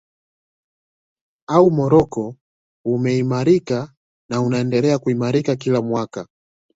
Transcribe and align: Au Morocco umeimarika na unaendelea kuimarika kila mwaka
Au 1.47 1.69
Morocco 1.71 2.35
umeimarika 2.85 3.93
na 4.29 4.41
unaendelea 4.41 4.99
kuimarika 4.99 5.55
kila 5.55 5.81
mwaka 5.81 6.27